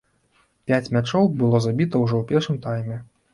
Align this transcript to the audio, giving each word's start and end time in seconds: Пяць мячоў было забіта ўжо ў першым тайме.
Пяць 0.71 0.91
мячоў 0.97 1.29
было 1.41 1.61
забіта 1.67 1.95
ўжо 2.05 2.15
ў 2.21 2.31
першым 2.33 2.59
тайме. 2.65 2.99